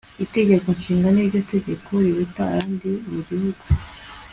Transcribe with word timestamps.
itegeko 0.25 0.67
nshinga 0.77 1.07
ni 1.11 1.23
ryo 1.27 1.41
tegeko 1.53 1.89
riruta 2.03 2.41
ayandi 2.51 2.91
mu 3.11 3.19
gihugu 3.27 3.63